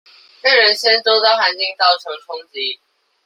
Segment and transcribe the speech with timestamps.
[0.41, 2.79] 對原先週遭環境造成衝擊